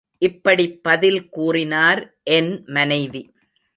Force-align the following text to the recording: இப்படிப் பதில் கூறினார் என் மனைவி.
இப்படிப் 0.17 0.83
பதில் 0.83 1.29
கூறினார் 1.29 2.17
என் 2.23 2.63
மனைவி. 2.65 3.33